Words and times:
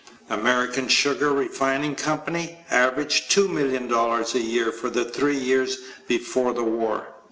American 0.31 0.87
Sugar 0.87 1.31
Refining 1.31 1.93
Company 1.93 2.57
averaged 2.71 3.29
$2,000,000 3.31 4.33
a 4.33 4.39
year 4.41 4.71
for 4.71 4.89
the 4.89 5.05
three 5.05 5.37
years 5.37 5.77
before 6.07 6.53
the 6.53 6.63
war. 6.63 7.09